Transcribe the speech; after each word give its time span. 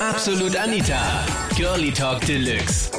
Absolut 0.00 0.56
Anita. 0.56 0.96
Girlie 1.58 1.92
Talk 1.92 2.22
Deluxe. 2.22 2.90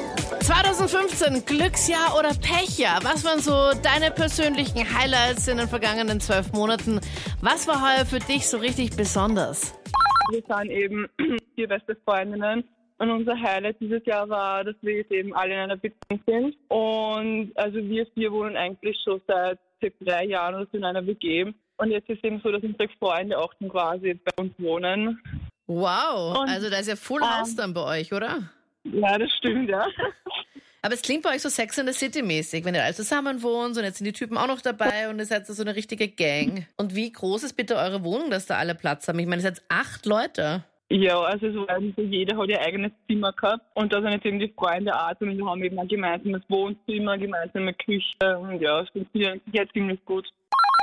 2015, 0.42 1.44
Glücksjahr 1.48 2.16
oder 2.16 2.30
Pechjahr? 2.30 3.00
Was 3.02 3.26
waren 3.26 3.40
so 3.40 3.72
deine 3.82 4.12
persönlichen 4.12 4.86
Highlights 4.86 5.48
in 5.48 5.58
den 5.58 5.68
vergangenen 5.68 6.20
zwölf 6.20 6.54
Monaten? 6.54 7.00
Was 7.42 7.68
war 7.68 7.82
heuer 7.82 8.06
für 8.06 8.20
dich 8.20 8.48
so 8.48 8.58
richtig 8.60 8.96
besonders? 8.96 9.74
Wir 10.30 10.44
sind 10.48 10.70
eben 10.70 11.08
vier 11.56 11.68
beste 11.68 11.98
Freundinnen 12.06 12.66
und 13.00 13.10
unser 13.10 13.34
Highlight 13.36 13.78
dieses 13.80 14.06
Jahr 14.06 14.30
war, 14.30 14.64
dass 14.64 14.76
wir 14.82 14.98
jetzt 14.98 15.12
eben 15.12 15.34
alle 15.34 15.56
in 15.56 15.60
einer 15.60 15.78
Beziehung 15.78 16.22
sind. 16.28 16.56
Und 16.68 17.52
also 17.56 17.78
wir 17.80 18.06
vier 18.14 18.32
wohnen 18.32 18.56
eigentlich 18.56 18.96
schon 19.04 19.20
seit 19.26 19.58
circa 19.80 20.06
drei 20.06 20.26
Jahren 20.26 20.54
oder 20.54 20.68
so 20.72 20.78
in 20.78 20.84
einer 20.84 21.04
WG. 21.08 21.52
Und 21.78 21.90
jetzt 21.90 22.08
ist 22.12 22.24
eben 22.24 22.40
so, 22.44 22.52
dass 22.52 22.62
unsere 22.62 22.90
Freunde 23.00 23.40
auch 23.40 23.52
schon 23.58 23.70
quasi 23.70 24.14
bei 24.14 24.44
uns 24.44 24.54
wohnen. 24.60 25.20
Wow, 25.72 26.38
Und, 26.38 26.50
also 26.50 26.70
da 26.70 26.80
ist 26.80 26.88
ja 26.88 26.96
Full 26.96 27.22
ähm, 27.22 27.30
House 27.30 27.56
dann 27.56 27.74
bei 27.74 28.00
euch, 28.00 28.12
oder? 28.12 28.50
Ja, 28.84 29.18
das 29.18 29.32
stimmt, 29.38 29.70
ja. 29.70 29.86
Aber 30.84 30.96
es 30.96 31.02
klingt 31.02 31.24
bei 31.24 31.36
euch 31.36 31.42
so 31.42 31.50
Sex 31.50 31.78
in 31.78 31.86
the 31.86 31.94
City 31.94 32.24
mäßig, 32.24 32.66
wenn 32.66 32.74
ihr 32.74 32.84
alle 32.84 32.96
zusammen 32.96 33.44
wohnt 33.44 33.78
und 33.78 33.84
jetzt 33.84 34.00
sind 34.00 34.06
die 34.06 34.14
Typen 34.14 34.36
auch 34.36 34.48
noch 34.48 34.62
dabei 34.62 35.10
und 35.10 35.20
ihr 35.20 35.26
seid 35.26 35.46
so 35.46 35.62
eine 35.62 35.76
richtige 35.76 36.08
Gang. 36.08 36.66
Und 36.76 36.96
wie 36.96 37.12
groß 37.12 37.44
ist 37.44 37.54
bitte 37.54 37.76
eure 37.76 38.04
Wohnung, 38.04 38.32
dass 38.32 38.48
da 38.48 38.58
alle 38.58 38.74
Platz 38.74 39.08
haben? 39.08 39.20
Ich 39.20 39.28
meine, 39.28 39.42
ihr 39.42 39.50
seid 39.50 39.62
acht 39.70 40.08
Leute. 40.08 40.64
Ja, 40.90 41.22
also 41.22 41.46
es 41.46 41.56
war 41.56 41.80
so, 41.96 42.02
jeder 42.02 42.36
hat 42.36 42.50
ihr 42.50 42.60
eigenes 42.60 42.92
Zimmer 43.08 43.32
gehabt 43.32 43.64
und 43.76 43.94
da 43.94 44.02
sind 44.02 44.12
jetzt 44.12 44.26
eben 44.26 44.40
die 44.40 44.52
Freunde 44.58 44.94
auch 44.94 45.14
und 45.22 45.38
wir 45.38 45.46
haben 45.46 45.64
eben 45.64 45.80
ein 45.80 45.88
gemeinsames 45.88 46.42
Wohnzimmer, 46.50 47.18
gemeinsame 47.18 47.74
Küche 47.76 48.38
und 48.40 48.60
ja, 48.60 48.82
es 48.82 48.90
funktioniert 48.90 49.40
jetzt 49.54 49.72
ziemlich 49.72 50.04
gut. 50.04 50.28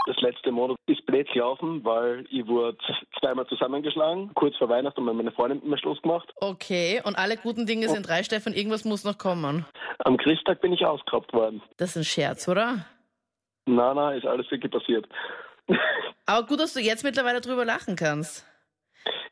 Das 0.06 0.16
letzte 0.20 0.50
Monat 0.50 0.76
ist 0.86 1.04
blöd 1.06 1.28
gelaufen, 1.32 1.84
weil 1.84 2.24
ich 2.30 2.46
wurde 2.46 2.78
zweimal 3.20 3.46
zusammengeschlagen, 3.46 4.30
kurz 4.34 4.56
vor 4.56 4.68
Weihnachten 4.68 5.06
und 5.06 5.16
meine 5.16 5.32
Freundin 5.32 5.58
mit 5.58 5.68
mir 5.68 5.78
Schluss 5.78 6.00
gemacht. 6.02 6.32
Okay, 6.36 7.02
und 7.04 7.16
alle 7.16 7.36
guten 7.36 7.66
Dinge 7.66 7.88
sind 7.88 8.08
drei, 8.08 8.22
Stefan, 8.22 8.54
irgendwas 8.54 8.84
muss 8.84 9.04
noch 9.04 9.18
kommen. 9.18 9.66
Am 9.98 10.16
Christtag 10.16 10.60
bin 10.60 10.72
ich 10.72 10.84
ausgeraubt 10.84 11.32
worden. 11.32 11.62
Das 11.76 11.90
ist 11.90 11.96
ein 11.96 12.04
Scherz, 12.04 12.48
oder? 12.48 12.86
Na, 13.66 13.92
na, 13.92 14.12
ist 14.12 14.26
alles 14.26 14.50
wirklich 14.50 14.72
passiert. 14.72 15.06
Aber 16.26 16.46
gut, 16.46 16.60
dass 16.60 16.74
du 16.74 16.80
jetzt 16.80 17.04
mittlerweile 17.04 17.40
drüber 17.40 17.64
lachen 17.64 17.96
kannst. 17.96 18.46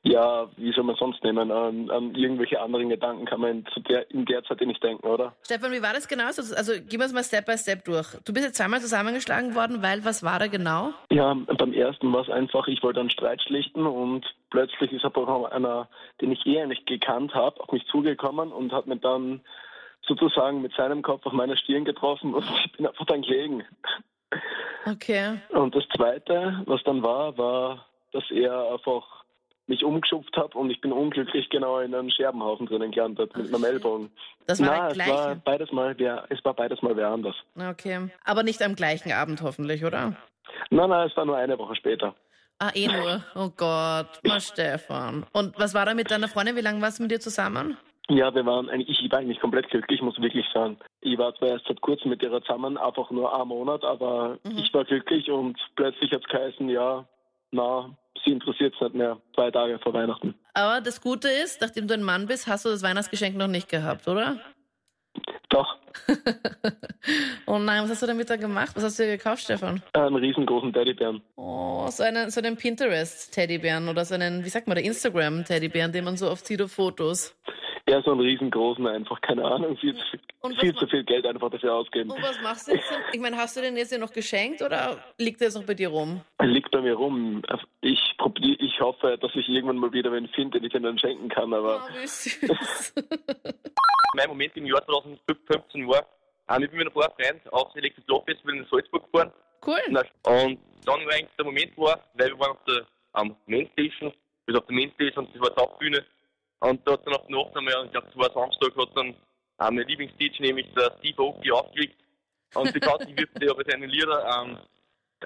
Ja, 0.02 0.48
wie 0.56 0.72
soll 0.72 0.84
man 0.84 0.96
sonst 0.96 1.22
nehmen? 1.24 1.50
An, 1.50 1.90
an 1.90 2.14
irgendwelche 2.14 2.60
anderen 2.60 2.88
Gedanken 2.88 3.24
kann 3.26 3.40
man 3.40 3.50
in, 3.50 3.66
zu 3.66 3.80
der, 3.80 4.10
in 4.10 4.24
der 4.24 4.44
Zeit 4.44 4.60
nicht 4.60 4.82
denken, 4.82 5.06
oder? 5.06 5.34
Stefan, 5.42 5.72
wie 5.72 5.82
war 5.82 5.92
das 5.92 6.06
genau? 6.08 6.26
Also, 6.26 6.54
also 6.54 6.72
gib 6.88 7.00
uns 7.00 7.12
mal 7.12 7.24
Step 7.24 7.46
by 7.46 7.58
Step 7.58 7.84
durch. 7.84 8.06
Du 8.24 8.32
bist 8.32 8.46
jetzt 8.46 8.56
zweimal 8.56 8.80
zusammengeschlagen 8.80 9.54
worden, 9.54 9.82
weil 9.82 10.04
was 10.04 10.22
war 10.22 10.38
da 10.38 10.46
genau? 10.46 10.92
Ja, 11.10 11.34
beim 11.34 11.72
ersten 11.72 12.12
war 12.12 12.22
es 12.22 12.30
einfach, 12.30 12.66
ich 12.68 12.82
wollte 12.82 13.00
einen 13.00 13.10
Streit 13.10 13.42
schlichten 13.42 13.86
und 13.86 14.24
plötzlich 14.50 14.92
ist 14.92 15.04
aber 15.04 15.52
einer, 15.52 15.88
den 16.20 16.32
ich 16.32 16.46
eh 16.46 16.64
nicht 16.66 16.86
gekannt 16.86 17.34
habe, 17.34 17.60
auf 17.60 17.72
mich 17.72 17.86
zugekommen 17.86 18.52
und 18.52 18.72
hat 18.72 18.86
mir 18.86 18.96
dann 18.96 19.40
sozusagen 20.06 20.62
mit 20.62 20.72
seinem 20.74 21.02
Kopf 21.02 21.26
auf 21.26 21.32
meine 21.32 21.56
Stirn 21.56 21.84
getroffen 21.84 22.34
und 22.34 22.44
ich 22.64 22.72
bin 22.72 22.86
einfach 22.86 23.06
dann 23.06 23.22
gelegen. 23.22 23.64
Okay. 24.86 25.38
Und 25.50 25.74
das 25.74 25.84
Zweite, 25.96 26.62
was 26.66 26.82
dann 26.84 27.02
war, 27.02 27.36
war, 27.36 27.86
dass 28.12 28.24
er 28.30 28.72
einfach 28.72 29.24
mich 29.68 29.84
umgeschupft 29.84 30.36
hat 30.36 30.54
und 30.54 30.70
ich 30.70 30.80
bin 30.80 30.92
unglücklich 30.92 31.48
genau 31.50 31.78
in 31.80 31.94
einen 31.94 32.10
Scherbenhaufen 32.10 32.66
drinnen 32.66 32.90
gelandet 32.92 33.36
mit 33.36 33.50
meinem 33.50 33.64
Ellbogen. 33.64 34.10
Das 34.46 34.60
war 34.60 34.66
Na, 34.66 34.88
der 34.92 35.06
es 35.06 35.12
war 35.12 35.34
beides 35.36 35.72
mal, 35.72 35.94
wer, 35.98 36.24
es 36.28 36.44
war 36.44 36.54
beides 36.54 36.80
mal 36.82 36.96
wer 36.96 37.08
anders. 37.08 37.34
Okay. 37.58 38.08
Aber 38.24 38.42
nicht 38.42 38.62
am 38.62 38.74
gleichen 38.76 39.12
Abend 39.12 39.42
hoffentlich, 39.42 39.84
oder? 39.84 40.16
Nein, 40.70 40.88
nein, 40.90 41.08
es 41.08 41.16
war 41.16 41.24
nur 41.24 41.36
eine 41.36 41.58
Woche 41.58 41.74
später. 41.74 42.14
Ah, 42.58 42.70
eh 42.74 42.86
nur. 42.86 43.22
Oh 43.34 43.50
Gott. 43.56 44.20
Na, 44.22 44.40
Stefan. 44.40 45.26
Und 45.32 45.58
was 45.58 45.74
war 45.74 45.84
da 45.84 45.94
mit 45.94 46.10
deiner 46.10 46.28
Freundin? 46.28 46.56
Wie 46.56 46.60
lange 46.62 46.80
warst 46.80 46.98
du 46.98 47.02
mit 47.02 47.10
dir 47.10 47.20
zusammen? 47.20 47.76
Ja, 48.08 48.32
wir 48.34 48.46
waren 48.46 48.70
eigentlich, 48.70 49.00
ich 49.04 49.10
war 49.10 49.18
eigentlich 49.18 49.40
komplett 49.40 49.68
glücklich, 49.68 50.00
muss 50.00 50.16
wirklich 50.22 50.46
sagen. 50.54 50.78
Ich 51.00 51.18
war 51.18 51.34
zwar 51.34 51.48
erst 51.48 51.66
seit 51.66 51.80
kurzem 51.80 52.10
mit 52.10 52.22
ihr 52.22 52.30
zusammen, 52.42 52.78
einfach 52.78 53.10
nur 53.10 53.34
einen 53.34 53.48
Monat, 53.48 53.84
aber 53.84 54.38
Mhm. 54.44 54.58
ich 54.58 54.72
war 54.72 54.84
glücklich 54.84 55.28
und 55.28 55.58
plötzlich 55.74 56.12
hat 56.12 56.22
es 56.22 56.28
geheißen, 56.28 56.68
ja, 56.68 57.04
na, 57.50 57.90
sie 58.24 58.32
interessiert 58.32 58.74
es 58.74 58.80
nicht 58.80 58.94
mehr, 58.94 59.18
zwei 59.34 59.50
Tage 59.50 59.78
vor 59.78 59.92
Weihnachten. 59.94 60.34
Aber 60.54 60.80
das 60.80 61.00
Gute 61.00 61.28
ist, 61.28 61.60
nachdem 61.60 61.86
du 61.88 61.94
ein 61.94 62.02
Mann 62.02 62.26
bist, 62.26 62.46
hast 62.46 62.64
du 62.64 62.68
das 62.70 62.82
Weihnachtsgeschenk 62.82 63.36
noch 63.36 63.48
nicht 63.48 63.68
gehabt, 63.68 64.08
oder? 64.08 64.40
Doch, 65.48 65.76
Oh 67.46 67.58
nein, 67.58 67.82
was 67.82 67.90
hast 67.90 68.02
du 68.02 68.06
damit 68.06 68.28
da 68.28 68.36
gemacht? 68.36 68.74
Was 68.74 68.84
hast 68.84 68.98
du 68.98 69.04
dir 69.04 69.16
gekauft, 69.16 69.42
Stefan? 69.42 69.82
einen 69.92 70.16
riesengroßen 70.16 70.72
Teddybären. 70.72 71.22
Oh, 71.36 71.88
so 71.90 72.02
einen, 72.02 72.30
so 72.30 72.40
einen 72.40 72.56
Pinterest-Teddybären 72.56 73.88
oder 73.88 74.04
so 74.04 74.14
einen, 74.14 74.44
wie 74.44 74.48
sagt 74.48 74.66
man, 74.66 74.76
der 74.76 74.84
Instagram-Teddybären, 74.84 75.92
den 75.92 76.04
man 76.04 76.16
so 76.16 76.30
oft 76.30 76.46
sieht 76.46 76.60
auf 76.62 76.72
Fotos. 76.72 77.36
Ja, 77.88 78.02
so 78.02 78.10
einen 78.10 78.20
riesengroßen 78.20 78.84
einfach, 78.86 79.20
keine 79.20 79.44
Ahnung, 79.44 79.76
viel, 79.76 79.94
zu, 79.96 80.18
viel 80.58 80.74
zu 80.74 80.88
viel 80.88 81.04
Geld 81.04 81.24
einfach 81.24 81.50
dafür 81.50 81.72
ausgeben. 81.74 82.10
Und 82.10 82.20
was 82.20 82.40
machst 82.42 82.66
du 82.66 82.72
jetzt? 82.74 82.90
denn? 82.90 82.98
Ich 83.12 83.20
meine, 83.20 83.36
hast 83.36 83.56
du 83.56 83.60
den 83.60 83.76
jetzt 83.76 83.92
ja 83.92 83.98
noch 83.98 84.12
geschenkt 84.12 84.60
oder 84.60 84.98
liegt 85.18 85.40
der 85.40 85.46
jetzt 85.48 85.54
noch 85.54 85.64
bei 85.64 85.74
dir 85.74 85.88
rum? 85.88 86.20
Er 86.38 86.46
liegt 86.48 86.72
bei 86.72 86.80
mir 86.80 86.94
rum. 86.94 87.42
Ich 87.82 88.00
probier, 88.18 88.56
ich 88.58 88.80
hoffe, 88.80 89.16
dass 89.20 89.30
ich 89.36 89.48
irgendwann 89.48 89.76
mal 89.76 89.92
wieder 89.92 90.10
wen 90.10 90.26
finde, 90.28 90.58
den 90.58 90.66
ich 90.68 90.74
ihm 90.74 90.82
dann 90.82 90.98
schenken 90.98 91.28
kann, 91.28 91.54
aber 91.54 91.84
Oh, 91.88 91.94
wie 92.00 92.06
süß. 92.08 92.94
mein 94.16 94.28
Moment 94.28 94.56
im 94.56 94.66
Jahr 94.66 94.84
2015 94.84 95.86
war, 95.88 96.04
ähm, 96.48 96.62
ich 96.64 96.70
bin 96.70 96.78
mit 96.78 96.88
ein 96.88 96.92
paar 96.92 97.12
Freunden 97.20 97.48
aufs 97.50 97.76
Electric 97.76 98.04
Law 98.08 98.22
Festival 98.26 98.56
in 98.56 98.66
Salzburg 98.70 99.04
gefahren. 99.12 99.32
Cool. 99.64 99.78
Und 99.88 100.58
dann 100.84 101.06
war 101.06 101.12
eigentlich 101.12 101.28
der 101.38 101.44
Moment 101.44 101.76
war, 101.78 102.00
weil 102.14 102.30
wir 102.30 102.38
waren 102.40 102.50
auf 102.52 102.64
der 102.66 102.86
ähm, 103.20 103.36
Mainstation, 103.46 104.12
bis 104.44 104.56
auf 104.56 104.66
der 104.66 104.74
Mainstation 104.74 105.26
und 105.26 105.34
das 105.34 105.42
war 105.42 105.50
die 105.50 105.60
Hauptbühne. 105.60 106.04
Und 106.60 106.86
da 106.86 106.92
hat 106.92 107.06
dann 107.06 107.14
auf 107.14 107.26
der 107.26 107.36
Nacht 107.36 107.56
einmal, 107.56 107.84
ich 107.86 107.92
glaube, 107.92 108.06
das 108.06 108.16
war 108.16 108.32
Samstag, 108.32 108.76
hat 108.76 108.96
dann 108.96 109.06
ähm, 109.08 109.14
mein 109.58 109.86
Lieblings-DJ, 109.86 110.40
nämlich 110.42 110.66
der 110.74 110.92
Steve 110.98 111.22
Aoki, 111.22 111.50
aufgelegt. 111.52 111.96
Und 112.54 112.74
die 112.74 112.80
Kati 112.80 113.16
wirft 113.16 113.42
ja 113.42 113.52
bei 113.52 113.62
seinen 113.70 113.88
Liedern 113.90 114.50
ähm, 114.50 114.58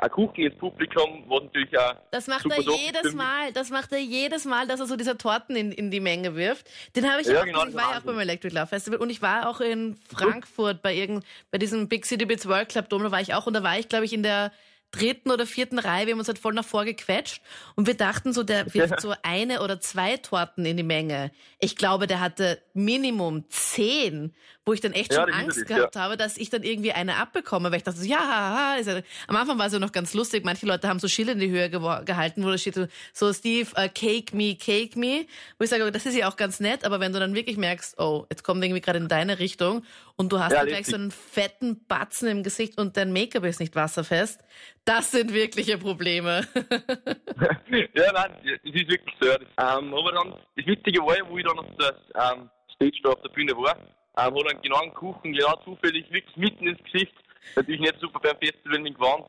ein 0.01 0.11
Kuchen 0.11 0.45
ins 0.45 0.57
Publikum, 0.57 1.25
was 1.29 1.43
natürlich 1.45 1.77
auch 1.79 1.95
Das 2.11 2.27
macht 2.27 2.47
er 2.47 2.61
jedes. 2.61 3.13
Mal. 3.15 3.53
Das 3.53 3.71
macht 3.71 3.93
er 3.93 3.99
jedes 3.99 4.45
Mal, 4.45 4.67
dass 4.67 4.81
er 4.81 4.87
so 4.87 4.97
diese 4.97 5.17
Torten 5.17 5.57
in, 5.57 5.73
in 5.73 5.91
die 5.91 6.01
Menge 6.01 6.37
wirft. 6.37 6.69
Den 6.95 7.11
habe 7.11 7.21
ich 7.21 7.27
Ja, 7.27 7.41
auch, 7.41 7.45
genau, 7.45 7.67
ich 7.67 7.75
war 7.75 7.93
ja 7.93 7.99
auch 7.99 8.03
beim 8.03 8.19
Electric 8.19 8.55
Love 8.55 8.69
Festival 8.69 8.99
und 9.01 9.11
ich 9.11 9.21
war 9.21 9.49
auch 9.49 9.61
in 9.61 9.97
Frankfurt 10.09 10.83
bei 10.83 10.95
irgend, 10.95 11.25
bei 11.51 11.59
diesem 11.59 11.89
Big 11.89 12.07
City 12.07 12.25
Beats 12.25 12.49
World 12.49 12.69
Club 12.69 12.89
Dome, 12.89 13.05
da 13.05 13.11
war 13.11 13.21
ich 13.21 13.35
auch 13.35 13.47
und 13.47 13.55
da 13.55 13.63
war 13.63 13.79
ich, 13.79 13.89
glaube 13.89 14.05
ich, 14.05 14.13
in 14.13 14.23
der 14.23 14.53
dritten 14.91 15.31
oder 15.31 15.47
vierten 15.47 15.79
Reihe, 15.79 16.07
wir 16.07 16.13
haben 16.13 16.19
uns 16.19 16.29
halt 16.29 16.39
voll 16.39 16.53
nach 16.53 16.65
vorgequetscht 16.65 17.41
und 17.77 17.87
wir 17.87 17.95
dachten 17.95 18.33
so, 18.33 18.43
der 18.43 18.73
wirft 18.75 19.01
so 19.01 19.15
eine 19.23 19.63
oder 19.63 19.81
zwei 19.81 20.17
Torten 20.17 20.65
in 20.65 20.77
die 20.77 20.83
Menge. 20.83 21.31
Ich 21.59 21.77
glaube, 21.77 22.07
der 22.07 22.21
hatte 22.21 22.61
Minimum 22.75 23.45
zehn, 23.49 24.35
wo 24.65 24.73
ich 24.73 24.81
dann 24.81 24.93
echt 24.93 25.13
Ja, 25.13 25.23
schon 25.23 25.33
Angst 25.33 25.59
es, 25.59 25.67
gehabt 25.67 25.97
habe, 25.97 26.17
dass 26.17 26.37
ich 26.37 26.51
dann 26.51 26.63
irgendwie 26.63 26.93
eine 26.93 27.17
abbekomme, 27.17 27.71
weil 27.71 27.79
ich 27.79 27.85
dachte 27.85 28.01
so, 28.01 28.07
ja, 28.07 28.19
haha, 28.19 28.79
ja, 28.79 29.01
am 29.27 29.37
Anfang 29.37 29.59
war 29.59 29.67
es 29.67 29.73
ja 29.73 29.79
noch 29.79 29.93
ganz 29.93 30.15
lustig, 30.15 30.45
manche 30.45 30.67
Leute 30.67 30.89
haben 30.89 30.99
so 30.99 31.09
Schilder 31.09 31.33
in 31.33 31.41
die 31.41 31.51
Höhe 31.51 31.71
gehalten, 31.71 32.45
wo 32.45 32.51
da 32.51 32.59
steht 32.59 32.75
so, 32.75 32.87
so 33.13 33.33
Steve, 33.33 33.71
uh, 33.73 33.89
cake 33.89 34.37
me, 34.37 34.57
cake 34.57 34.99
me, 34.99 35.27
wo 35.59 35.65
ich 35.65 35.71
sage, 35.71 35.91
das 35.91 36.07
ist 36.07 36.17
ja 36.17 36.29
auch 36.29 36.37
ganz 36.37 36.61
nett, 36.61 36.85
aber 36.85 37.01
wenn 37.01 37.13
du 37.13 37.21
dann 37.21 37.35
wirklich 37.35 37.57
merkst, 37.57 37.99
oh, 37.99 38.27
jetzt 38.31 38.45
kommt 38.45 38.63
irgendwie 38.63 38.81
gerade 38.81 38.99
in 38.99 39.09
deine 39.09 39.39
Richtung 39.39 39.83
und 40.21 40.31
du 40.33 40.39
hast 40.39 40.53
Ja, 40.53 40.65
gleich 40.65 40.87
so 40.87 40.97
einen 40.97 41.11
fetten 41.11 41.87
Batzen 41.87 42.29
im 42.29 42.43
Gesicht 42.43 42.79
und 42.79 42.97
dein 42.99 43.11
Make-up 43.13 43.43
ist 43.45 43.59
nicht 43.59 43.75
wasserfest, 43.75 44.39
das 44.85 45.11
sind 45.11 45.33
wirkliche 45.33 45.79
Probleme. 45.79 46.47
ja, 46.55 48.13
nein, 48.13 48.33
das 48.45 48.75
ist 48.75 48.89
wirklich 48.89 49.15
so. 49.19 49.29
Ähm, 49.31 49.95
aber 49.95 50.13
dann, 50.13 50.35
das 50.57 50.67
Witzige 50.67 51.01
war 51.01 51.17
ja, 51.17 51.29
wo 51.29 51.39
ich 51.39 51.45
dann 51.45 51.59
auf 51.59 51.67
der 51.81 51.97
ähm, 52.15 52.51
Stage 52.75 53.01
da 53.03 53.11
auf 53.11 53.23
der 53.23 53.31
Bühne 53.31 53.53
war, 53.57 53.77
ähm, 53.79 53.87
hat 54.17 54.53
dann 54.53 54.61
genau 54.63 54.81
einen 54.83 54.93
Kuchen, 54.95 55.33
genau 55.33 55.57
zufällig, 55.65 56.11
wirklich 56.13 56.37
mitten 56.37 56.67
ins 56.67 56.83
Gesicht. 56.93 57.15
Natürlich 57.57 57.81
nicht 57.81 57.99
super 58.01 58.21
beim 58.21 58.37
Festival 58.39 58.79
mit 58.81 58.95
Gewand. 58.95 59.25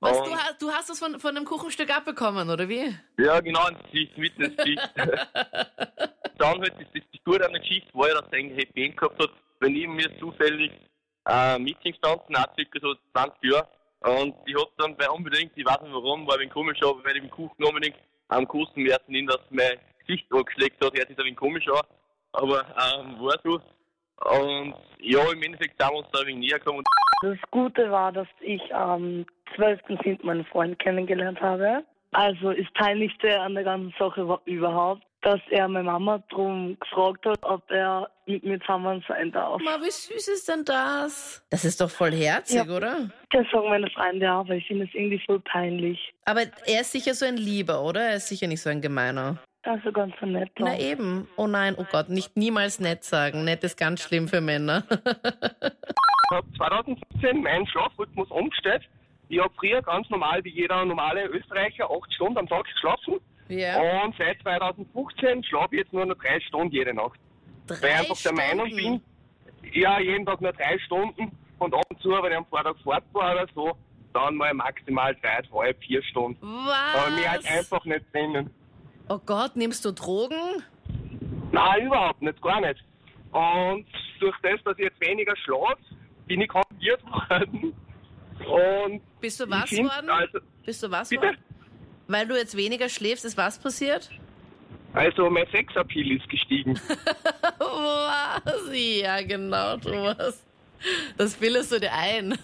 Was, 0.00 0.16
Und- 0.16 0.26
du, 0.28 0.34
hast, 0.34 0.62
du 0.62 0.70
hast 0.70 0.88
das 0.88 0.98
von, 0.98 1.20
von 1.20 1.36
einem 1.36 1.44
Kuchenstück 1.44 1.94
abbekommen, 1.94 2.48
oder 2.48 2.66
wie? 2.70 2.96
Ja, 3.18 3.38
genau 3.40 3.68
ins 3.68 3.78
Gesicht, 3.92 4.16
mitten 4.16 4.42
ins 4.44 4.56
Gesicht. 4.56 4.80
dann 4.96 6.58
halt, 6.60 6.72
das, 6.78 6.86
das, 6.94 7.02
das 7.12 7.24
Gute 7.24 7.44
an 7.44 7.52
der 7.52 7.60
Geschichte 7.60 7.90
war 7.92 8.08
ja, 8.08 8.14
dass 8.14 8.32
er 8.32 8.38
eigentlich 8.38 8.66
Happy 8.66 8.84
End 8.86 8.96
gehabt 8.96 9.22
hat, 9.22 9.30
weil 9.60 9.70
neben 9.70 9.94
mir 9.94 10.10
zufällig 10.18 10.72
äh, 11.28 11.58
Meeting 11.58 11.94
standen, 11.94 12.36
auch 12.36 12.54
circa 12.54 12.80
so 12.80 12.94
20 13.12 13.52
Jahre. 13.52 13.68
Und 14.00 14.34
die 14.48 14.56
hat 14.56 14.68
dann 14.78 14.96
bei 14.96 15.08
unbedingt, 15.10 15.52
ich 15.54 15.64
weiß 15.64 15.82
nicht 15.82 15.92
warum, 15.92 16.26
war 16.26 16.34
ein 16.34 16.40
wenig 16.40 16.52
komisch, 16.52 16.78
aber 16.82 17.02
bei 17.02 17.12
dem 17.12 17.30
Kuchen 17.30 17.62
unbedingt 17.62 17.96
am 18.28 18.48
kosten 18.48 18.84
werden, 18.84 19.14
in 19.14 19.26
dass 19.26 19.40
mein 19.50 19.78
Gesicht 20.06 20.26
angeschlägt 20.32 20.82
hat, 20.82 20.96
hört 20.96 21.08
sich 21.08 21.18
ein 21.18 21.24
wenig 21.24 21.36
komisch 21.36 21.68
an. 21.68 21.82
Aber 22.32 22.60
ähm, 22.60 23.20
war 23.20 23.38
so. 23.44 23.60
Und 24.22 24.74
ja, 25.00 25.32
im 25.32 25.42
Endeffekt 25.42 25.80
sind 25.80 25.90
wir 25.90 25.98
uns 25.98 26.08
da 26.12 26.20
ein 26.20 26.26
wenig 26.26 26.48
näher 26.48 26.58
gekommen. 26.58 26.84
Das 27.22 27.38
Gute 27.50 27.90
war, 27.90 28.12
dass 28.12 28.28
ich 28.40 28.74
am 28.74 29.26
12.07. 29.56 30.24
meinen 30.24 30.44
Freund 30.46 30.78
kennengelernt 30.78 31.40
habe. 31.40 31.84
Also 32.12 32.50
ist 32.50 32.72
Peinlichste 32.74 33.38
an 33.40 33.54
der 33.54 33.64
ganzen 33.64 33.94
Sache 33.98 34.40
überhaupt, 34.46 35.02
dass 35.22 35.40
er 35.50 35.68
meine 35.68 35.84
Mama 35.84 36.22
darum 36.30 36.78
gefragt 36.80 37.26
hat, 37.26 37.42
ob 37.42 37.70
er 37.70 38.08
mit 38.26 38.42
mir 38.44 38.58
zusammen 38.60 39.04
sein 39.06 39.30
darf. 39.32 39.60
Ma, 39.62 39.76
wie 39.82 39.90
süß 39.90 40.28
ist 40.28 40.48
denn 40.48 40.64
das? 40.64 41.44
Das 41.50 41.64
ist 41.64 41.80
doch 41.80 41.90
voll 41.90 42.12
herzig, 42.12 42.64
Ja. 42.66 42.74
oder? 42.74 43.10
Das 43.30 43.46
sagen 43.52 43.68
meine 43.68 43.90
Freunde 43.90 44.32
auch, 44.32 44.48
weil 44.48 44.58
ich 44.58 44.66
finde 44.66 44.84
es 44.86 44.94
irgendwie 44.94 45.20
voll 45.26 45.40
peinlich. 45.40 46.12
Aber 46.24 46.42
er 46.66 46.80
ist 46.80 46.92
sicher 46.92 47.14
so 47.14 47.26
ein 47.26 47.36
Lieber, 47.36 47.82
oder? 47.82 48.00
Er 48.00 48.16
ist 48.16 48.28
sicher 48.28 48.46
nicht 48.46 48.62
so 48.62 48.70
ein 48.70 48.80
Gemeiner. 48.80 49.36
Also 49.62 49.92
ganz 49.92 50.14
so 50.18 50.24
nett. 50.26 50.50
Na 50.58 50.72
auch. 50.72 50.78
eben. 50.78 51.28
Oh 51.36 51.46
nein, 51.46 51.74
oh 51.76 51.84
Gott, 51.92 52.08
nicht 52.08 52.34
niemals 52.36 52.80
nett 52.80 53.04
sagen. 53.04 53.44
Nett 53.44 53.62
ist 53.62 53.76
ganz 53.76 54.00
schlimm 54.02 54.26
für 54.26 54.40
Männer. 54.40 54.84
Ich 54.90 56.36
habe 56.36 56.46
2015 56.56 57.42
meinen 57.42 57.66
Schlafrhythmus 57.66 58.30
umgestellt. 58.30 58.88
Ich 59.28 59.38
habe 59.38 59.52
früher 59.58 59.82
ganz 59.82 60.08
normal 60.10 60.42
wie 60.44 60.50
jeder 60.50 60.84
normale 60.84 61.26
Österreicher 61.26 61.90
acht 61.90 62.12
Stunden 62.14 62.38
am 62.38 62.48
Tag 62.48 62.64
geschlafen. 62.64 63.20
Ja. 63.50 64.02
Und 64.04 64.14
seit 64.18 64.40
2015 64.42 65.44
schlafe 65.44 65.74
ich 65.76 65.80
jetzt 65.82 65.92
nur 65.92 66.06
noch 66.06 66.16
drei 66.16 66.40
Stunden 66.40 66.72
jede 66.72 66.94
Nacht. 66.94 67.18
Weil 67.66 67.76
ich 67.76 67.80
Drei 67.82 67.94
einfach 67.98 68.22
der 68.22 68.32
Meinung 68.32 68.66
Stunden. 68.68 69.02
bin, 69.62 69.72
ja, 69.82 70.00
jeden 70.00 70.26
Tag 70.26 70.40
nur 70.40 70.52
drei 70.52 70.78
Stunden 70.86 71.30
und 71.58 71.74
ab 71.74 71.82
und 71.90 72.00
zu, 72.00 72.10
wenn 72.10 72.32
ich 72.32 72.38
am 72.38 72.46
Vortag 72.46 72.74
fort 72.82 73.04
war 73.12 73.32
oder 73.34 73.46
so, 73.54 73.72
dann 74.12 74.34
mal 74.36 74.52
maximal 74.54 75.14
dreieinhalb, 75.16 75.78
vier 75.84 76.02
Stunden. 76.02 76.42
Aber 76.44 77.10
mir 77.10 77.30
halt 77.30 77.44
Was? 77.44 77.50
einfach 77.58 77.84
nicht 77.84 78.04
drinnen. 78.12 78.50
Oh 79.08 79.18
Gott, 79.24 79.54
nimmst 79.56 79.84
du 79.84 79.92
Drogen? 79.92 80.62
Nein, 81.52 81.86
überhaupt 81.86 82.22
nicht, 82.22 82.40
gar 82.42 82.60
nicht. 82.60 82.82
Und 83.32 83.86
durch 84.18 84.36
das, 84.42 84.60
dass 84.64 84.78
ich 84.78 84.84
jetzt 84.84 85.00
weniger 85.00 85.36
schlafe, 85.36 85.78
bin 86.26 86.40
ich 86.40 86.48
konfrontiert 86.48 87.02
worden. 87.30 87.74
Und 88.48 89.02
Bist 89.20 89.38
du 89.40 89.48
was 89.50 89.68
find, 89.68 89.88
worden? 89.88 90.10
Also, 90.10 90.38
Bist 90.64 90.82
du 90.82 90.90
was 90.90 91.08
bitte? 91.08 91.22
worden? 91.22 91.38
Weil 92.10 92.26
du 92.26 92.36
jetzt 92.36 92.56
weniger 92.56 92.88
schläfst, 92.88 93.24
ist 93.24 93.36
was 93.36 93.56
passiert? 93.60 94.10
Also 94.94 95.30
mein 95.30 95.46
Sexappeal 95.52 96.10
ist 96.10 96.28
gestiegen. 96.28 96.74
Was? 97.60 98.68
Ja, 98.72 99.22
genau, 99.22 99.76
Thomas. 99.76 100.44
Das 101.16 101.34
bildest 101.34 101.70
du 101.70 101.78
dir 101.78 101.92
ein. 101.92 102.30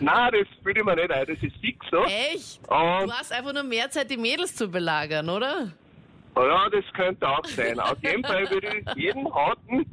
Nein, 0.00 0.32
das 0.32 0.64
würde 0.64 0.80
ich 0.80 0.86
mir 0.86 0.96
nicht 0.96 1.10
ein, 1.10 1.26
das 1.26 1.36
ist 1.42 1.56
fix 1.60 1.84
so. 1.90 2.02
Echt? 2.04 2.60
Und 2.66 3.08
Du 3.08 3.12
hast 3.12 3.30
einfach 3.30 3.52
nur 3.52 3.64
mehr 3.64 3.90
Zeit, 3.90 4.10
die 4.10 4.16
Mädels 4.16 4.56
zu 4.56 4.68
belagern, 4.70 5.28
oder? 5.28 5.70
ja, 6.34 6.70
das 6.70 6.84
könnte 6.94 7.28
auch 7.28 7.44
sein. 7.44 7.78
Auf 7.80 8.02
jeden 8.02 8.24
Fall 8.24 8.48
würde 8.48 8.68
ich 8.68 8.96
jeden 8.96 9.26
raten, 9.26 9.84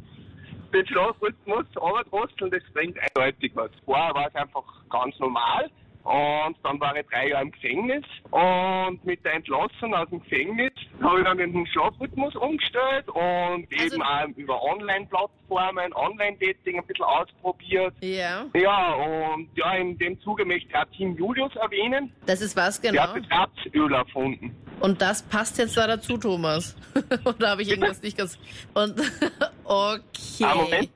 den 0.71 0.87
Schlafrhythmus 0.87 1.65
runterdrosseln, 1.75 2.49
das 2.49 2.63
bringt 2.73 2.97
eindeutig 2.97 3.51
was. 3.55 3.71
Vorher 3.83 4.13
war 4.13 4.27
es 4.27 4.35
einfach 4.35 4.63
ganz 4.89 5.19
normal. 5.19 5.69
Und 6.05 6.55
dann 6.63 6.79
war 6.79 6.95
ich 6.95 7.05
drei 7.07 7.29
Jahre 7.29 7.45
im 7.45 7.51
Gefängnis. 7.51 8.03
Und 8.29 9.03
mit 9.03 9.25
der 9.25 9.33
Entlassung 9.33 9.93
aus 9.95 10.07
dem 10.09 10.21
Gefängnis 10.21 10.71
habe 11.01 11.19
ich 11.19 11.25
dann 11.25 11.37
den 11.39 11.65
Schlafrhythmus 11.67 12.35
umgestellt 12.35 13.07
und 13.09 13.67
Also- 13.73 13.95
eben 13.95 14.03
auch 14.03 14.27
über 14.35 14.61
Online-Plattformen, 14.63 15.93
Online-Dating 15.93 16.77
ein 16.79 16.85
bisschen 16.85 17.05
ausprobiert. 17.05 17.93
Ja. 18.01 18.45
Ja, 18.53 18.93
und 18.93 19.49
ja, 19.55 19.73
in 19.73 19.97
dem 19.97 20.19
Zuge 20.21 20.45
möchte 20.45 20.69
ich 20.69 20.75
auch 20.75 20.85
Team 20.95 21.17
Julius 21.17 21.55
erwähnen. 21.55 22.11
Das 22.27 22.41
ist 22.41 22.55
was 22.55 22.79
Der 22.81 22.91
genau. 22.91 23.03
hat 23.07 23.15
das 23.17 23.31
Rapsöl 23.39 23.93
erfunden. 23.93 24.55
Und 24.81 25.01
das 25.01 25.23
passt 25.23 25.57
jetzt 25.57 25.75
da 25.75 25.87
dazu, 25.87 26.17
Thomas. 26.17 26.75
Oder 27.25 27.49
habe 27.49 27.63
ich 27.63 27.69
irgendwas 27.69 28.01
nicht 28.03 28.15
ganz. 28.17 28.37
Und 28.75 28.93
okay. 29.63 30.43
Ah, 30.43 30.55
Moment. 30.55 30.89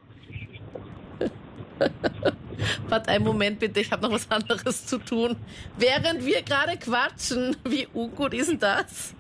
Warte 2.88 3.10
einen 3.12 3.24
Moment 3.26 3.60
bitte, 3.60 3.80
ich 3.80 3.92
habe 3.92 4.02
noch 4.04 4.12
was 4.12 4.30
anderes 4.32 4.86
zu 4.86 4.98
tun. 4.98 5.36
Während 5.78 6.26
wir 6.26 6.42
gerade 6.42 6.78
quatschen. 6.78 7.56
Wie 7.68 7.88
ungut 7.94 8.34
ist 8.34 8.50
denn 8.52 8.60
das? 8.60 9.16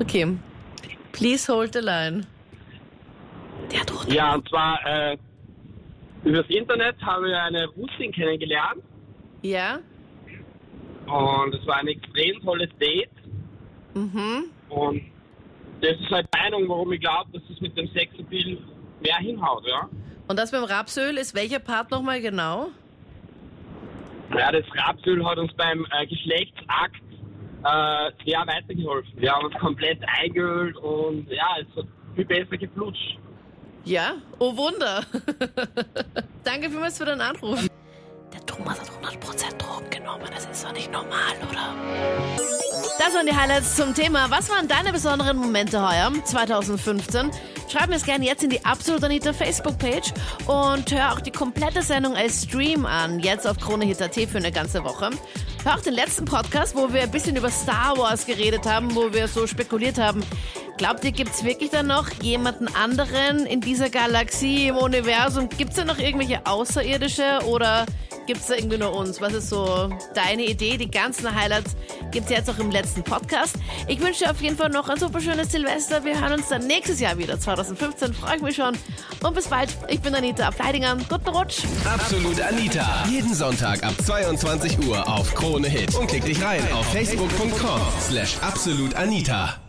Okay. 0.00 0.36
Please 1.12 1.52
hold 1.52 1.72
the 1.74 1.80
line. 1.80 2.26
Der 3.70 3.84
droht. 3.84 4.12
Ja, 4.12 4.34
und 4.34 4.48
zwar 4.48 4.78
äh, 4.86 5.16
übers 6.24 6.46
Internet 6.48 6.96
habe 7.02 7.28
ich 7.30 7.36
eine 7.36 7.66
Russin 7.68 8.12
kennengelernt 8.12 8.82
Ja? 9.42 9.78
und 11.06 11.54
es 11.54 11.66
war 11.66 11.76
ein 11.78 11.88
extrem 11.88 12.40
tolles 12.42 12.70
Date 12.80 13.10
Mhm. 13.94 14.44
und 14.70 15.02
das 15.82 15.92
ist 16.00 16.10
halt 16.10 16.26
die 16.34 16.38
Meinung, 16.38 16.66
warum 16.68 16.92
ich 16.92 17.00
glaube, 17.00 17.30
dass 17.32 17.42
es 17.50 17.60
mit 17.60 17.76
dem 17.76 17.88
Sexappeal 17.88 18.56
mehr 19.02 19.16
hinhaut, 19.18 19.66
ja. 19.66 19.88
Und 20.28 20.38
das 20.38 20.50
beim 20.50 20.64
Rapsöl 20.64 21.18
ist 21.18 21.34
welcher 21.34 21.58
Part 21.58 21.90
nochmal 21.90 22.20
genau? 22.20 22.68
Ja, 24.36 24.50
das 24.50 24.64
Rapsöl 24.74 25.24
hat 25.24 25.38
uns 25.38 25.52
beim 25.54 25.86
äh, 25.90 26.06
Geschlechtsakt 26.06 27.02
äh, 27.64 28.10
sehr 28.24 28.40
weitergeholfen. 28.46 29.12
Wir 29.16 29.32
haben 29.32 29.46
uns 29.46 29.54
komplett 29.58 29.98
eingeölt 30.06 30.76
und 30.76 31.28
ja, 31.30 31.56
es 31.60 31.76
hat 31.76 31.86
viel 32.14 32.24
besser 32.24 32.56
geflutscht. 32.56 33.18
Ja? 33.84 34.14
Oh 34.38 34.56
Wunder. 34.56 35.04
Danke 36.44 36.70
vielmals 36.70 36.98
für 36.98 37.04
deinen 37.04 37.20
Anruf. 37.20 37.68
Der 38.32 38.46
Thomas 38.46 38.80
hat 38.80 38.88
100% 38.88 39.58
Drogen 39.58 39.90
genommen. 39.90 40.24
Das 40.32 40.46
ist 40.46 40.64
doch 40.64 40.72
nicht 40.72 40.90
normal, 40.90 41.34
oder? 41.50 42.51
Das 43.04 43.16
waren 43.16 43.26
die 43.26 43.34
Highlights 43.34 43.74
zum 43.74 43.94
Thema. 43.94 44.30
Was 44.30 44.48
waren 44.48 44.68
deine 44.68 44.92
besonderen 44.92 45.36
Momente 45.36 45.80
heuer, 45.82 46.12
2015? 46.24 47.32
Schreib 47.68 47.88
mir 47.88 47.96
es 47.96 48.04
gerne 48.04 48.24
jetzt 48.24 48.44
in 48.44 48.50
die 48.50 48.64
Absolut 48.64 49.02
Anita 49.02 49.32
Facebook-Page 49.32 50.12
und 50.46 50.92
hör 50.92 51.12
auch 51.12 51.18
die 51.18 51.32
komplette 51.32 51.82
Sendung 51.82 52.14
als 52.14 52.44
Stream 52.44 52.86
an, 52.86 53.18
jetzt 53.18 53.44
auf 53.44 53.58
KroneHit.at 53.58 54.14
für 54.14 54.38
eine 54.38 54.52
ganze 54.52 54.84
Woche. 54.84 55.10
Hör 55.64 55.74
auch 55.74 55.80
den 55.80 55.94
letzten 55.94 56.26
Podcast, 56.26 56.76
wo 56.76 56.92
wir 56.92 57.02
ein 57.02 57.10
bisschen 57.10 57.34
über 57.34 57.50
Star 57.50 57.98
Wars 57.98 58.24
geredet 58.24 58.66
haben, 58.66 58.94
wo 58.94 59.12
wir 59.12 59.26
so 59.26 59.48
spekuliert 59.48 59.98
haben. 59.98 60.22
Glaubt 60.76 61.02
ihr, 61.02 61.10
gibt's 61.10 61.42
wirklich 61.42 61.70
dann 61.70 61.88
noch 61.88 62.08
jemanden 62.22 62.68
anderen 62.68 63.46
in 63.46 63.60
dieser 63.60 63.90
Galaxie, 63.90 64.68
im 64.68 64.76
Universum? 64.76 65.48
Gibt's 65.48 65.74
da 65.74 65.84
noch 65.84 65.98
irgendwelche 65.98 66.46
Außerirdische 66.46 67.40
oder 67.46 67.84
gibt's 68.26 68.46
da 68.46 68.54
irgendwie 68.54 68.78
nur 68.78 68.94
uns? 68.94 69.20
Was 69.20 69.32
ist 69.34 69.48
so 69.48 69.90
deine 70.14 70.44
Idee? 70.44 70.76
Die 70.76 70.90
ganzen 70.90 71.34
Highlights 71.34 71.76
gibt's 72.10 72.30
jetzt 72.30 72.48
auch 72.50 72.58
im 72.58 72.70
letzten 72.70 73.02
Podcast. 73.02 73.56
Ich 73.88 74.00
wünsche 74.00 74.24
dir 74.24 74.30
auf 74.30 74.40
jeden 74.40 74.56
Fall 74.56 74.70
noch 74.70 74.88
ein 74.88 74.98
super 74.98 75.20
schönes 75.20 75.52
Silvester. 75.52 76.04
Wir 76.04 76.20
hören 76.20 76.34
uns 76.34 76.48
dann 76.48 76.66
nächstes 76.66 77.00
Jahr 77.00 77.18
wieder, 77.18 77.38
2015. 77.38 78.14
Freue 78.14 78.36
ich 78.36 78.42
mich 78.42 78.56
schon. 78.56 78.76
Und 79.22 79.34
bis 79.34 79.48
bald. 79.48 79.76
Ich 79.88 80.00
bin 80.00 80.14
Anita 80.14 80.48
Ableidinger. 80.48 80.96
Guten 81.08 81.28
Rutsch. 81.28 81.60
Absolut 81.84 82.40
Anita. 82.40 83.04
Jeden 83.08 83.34
Sonntag 83.34 83.82
ab 83.84 83.94
22 84.04 84.86
Uhr 84.86 85.06
auf 85.08 85.34
Krone 85.34 85.68
Hit. 85.68 85.94
Und 85.94 86.08
klick 86.08 86.24
dich 86.24 86.42
rein 86.42 86.62
auf 86.72 86.86
facebook.com 86.92 87.80
slash 88.00 88.36
absolutanita. 88.40 89.61